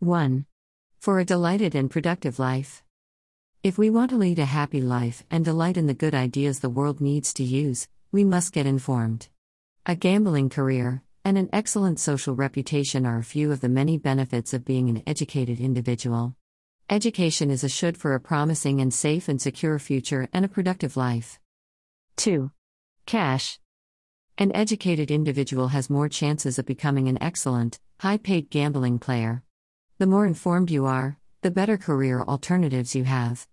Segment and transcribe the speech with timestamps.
[0.00, 0.44] 1.
[0.98, 2.84] For a delighted and productive life.
[3.62, 6.68] If we want to lead a happy life and delight in the good ideas the
[6.68, 9.28] world needs to use, we must get informed.
[9.86, 14.52] A gambling career and an excellent social reputation are a few of the many benefits
[14.52, 16.36] of being an educated individual.
[16.90, 20.98] Education is a should for a promising and safe and secure future and a productive
[20.98, 21.40] life.
[22.16, 22.50] 2.
[23.06, 23.58] Cash.
[24.36, 29.42] An educated individual has more chances of becoming an excellent, high paid gambling player.
[29.98, 33.48] The more informed you are, the better career alternatives you have.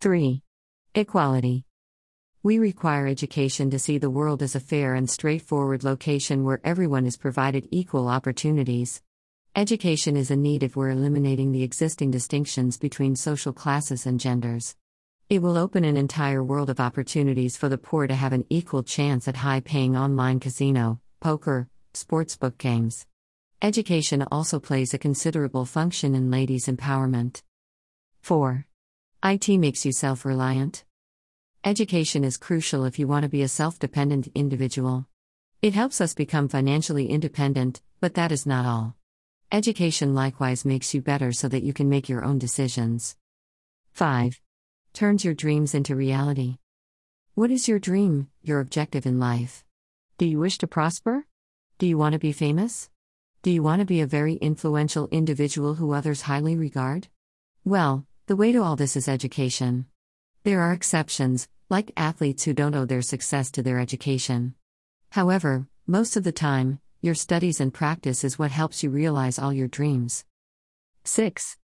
[0.00, 0.40] 3.
[0.94, 1.66] Equality.
[2.42, 7.04] We require education to see the world as a fair and straightforward location where everyone
[7.04, 9.02] is provided equal opportunities.
[9.54, 14.74] Education is a need if we're eliminating the existing distinctions between social classes and genders.
[15.28, 18.84] It will open an entire world of opportunities for the poor to have an equal
[18.84, 23.04] chance at high paying online casino, poker, sportsbook games.
[23.60, 27.42] Education also plays a considerable function in ladies' empowerment.
[28.20, 28.64] 4.
[29.24, 30.84] IT makes you self reliant.
[31.64, 35.06] Education is crucial if you want to be a self dependent individual.
[35.60, 38.94] It helps us become financially independent, but that is not all.
[39.50, 43.16] Education likewise makes you better so that you can make your own decisions.
[43.92, 44.40] 5
[44.92, 46.58] turns your dreams into reality.
[47.34, 49.64] What is your dream, your objective in life?
[50.16, 51.26] Do you wish to prosper?
[51.78, 52.90] Do you want to be famous?
[53.42, 57.06] Do you want to be a very influential individual who others highly regard?
[57.64, 59.86] Well, the way to all this is education.
[60.42, 64.54] There are exceptions, like athletes who don't owe their success to their education.
[65.10, 69.52] However, most of the time, your studies and practice is what helps you realize all
[69.52, 70.24] your dreams.
[71.04, 71.56] 6.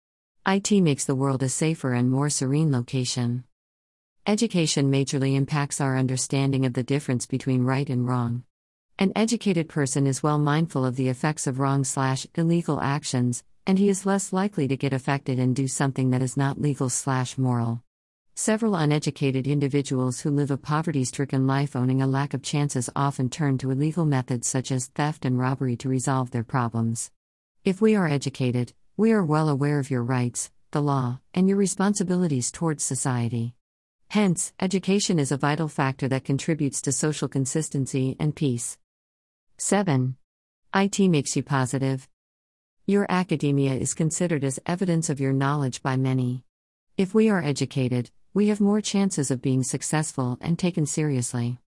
[0.46, 3.46] IT makes the world a safer and more serene location.
[4.28, 8.44] Education majorly impacts our understanding of the difference between right and wrong.
[9.00, 13.80] An educated person is well mindful of the effects of wrong slash illegal actions, and
[13.80, 17.36] he is less likely to get affected and do something that is not legal slash
[17.36, 17.82] moral.
[18.36, 23.30] Several uneducated individuals who live a poverty stricken life owning a lack of chances often
[23.30, 27.10] turn to illegal methods such as theft and robbery to resolve their problems.
[27.66, 31.58] If we are educated, we are well aware of your rights, the law, and your
[31.58, 33.56] responsibilities towards society.
[34.10, 38.78] Hence, education is a vital factor that contributes to social consistency and peace.
[39.66, 40.18] 7.
[40.76, 42.10] IT makes you positive.
[42.86, 46.44] Your academia is considered as evidence of your knowledge by many.
[46.98, 51.60] If we are educated, we have more chances of being successful and taken seriously.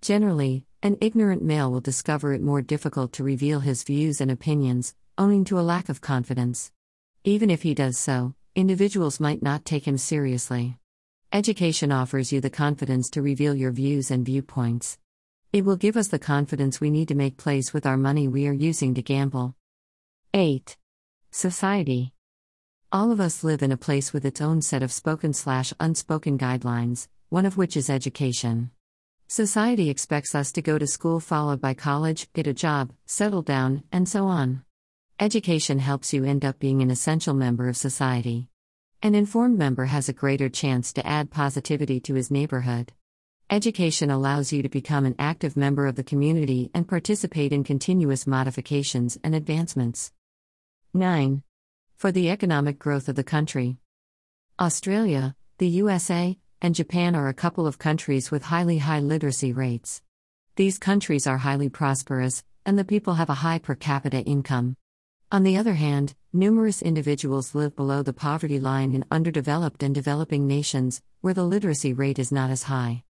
[0.00, 4.94] Generally, an ignorant male will discover it more difficult to reveal his views and opinions,
[5.18, 6.70] owing to a lack of confidence.
[7.24, 10.76] Even if he does so, individuals might not take him seriously.
[11.32, 14.98] Education offers you the confidence to reveal your views and viewpoints.
[15.52, 18.46] It will give us the confidence we need to make plays with our money we
[18.46, 19.56] are using to gamble.
[20.32, 20.76] 8.
[21.32, 22.14] Society.
[22.92, 26.38] All of us live in a place with its own set of spoken slash unspoken
[26.38, 28.70] guidelines, one of which is education.
[29.26, 33.82] Society expects us to go to school followed by college, get a job, settle down,
[33.90, 34.62] and so on.
[35.18, 38.48] Education helps you end up being an essential member of society.
[39.02, 42.92] An informed member has a greater chance to add positivity to his neighborhood.
[43.52, 48.24] Education allows you to become an active member of the community and participate in continuous
[48.24, 50.12] modifications and advancements.
[50.94, 51.42] 9.
[51.96, 53.78] For the economic growth of the country.
[54.60, 60.00] Australia, the USA, and Japan are a couple of countries with highly high literacy rates.
[60.54, 64.76] These countries are highly prosperous, and the people have a high per capita income.
[65.32, 70.46] On the other hand, numerous individuals live below the poverty line in underdeveloped and developing
[70.46, 73.02] nations, where the literacy rate is not as high.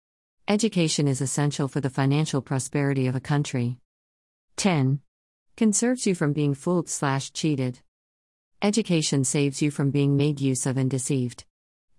[0.47, 3.77] Education is essential for the financial prosperity of a country.
[4.57, 4.99] 10.
[5.55, 7.79] Conserves you from being fooled slash cheated.
[8.61, 11.45] Education saves you from being made use of and deceived.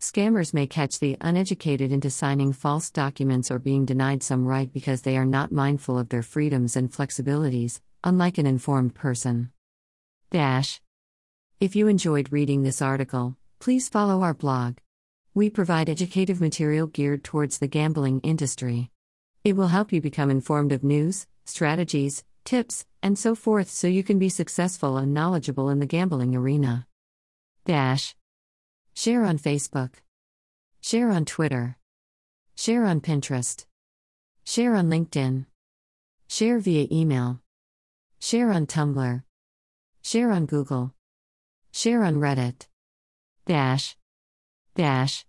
[0.01, 5.03] Scammers may catch the uneducated into signing false documents or being denied some right because
[5.03, 9.51] they are not mindful of their freedoms and flexibilities, unlike an informed person.
[10.31, 10.81] Dash.
[11.61, 14.79] If you enjoyed reading this article, please follow our blog.
[15.35, 18.91] We provide educative material geared towards the gambling industry.
[19.45, 24.05] It will help you become informed of news, strategies, tips, and so forth so you
[24.05, 26.87] can be successful and knowledgeable in the gambling arena.
[27.65, 28.15] Dash.
[28.95, 29.95] Share on Facebook.
[30.83, 31.79] Share on Twitter.
[32.55, 33.65] Share on Pinterest.
[34.45, 35.47] Share on LinkedIn.
[36.29, 37.41] Share via email.
[38.21, 39.23] Share on Tumblr.
[40.03, 40.93] Share on Google.
[41.73, 42.67] Share on Reddit.
[43.47, 43.97] Dash.
[44.75, 45.25] Dash.